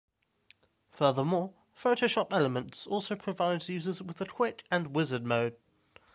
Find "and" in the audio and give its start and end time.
4.71-4.95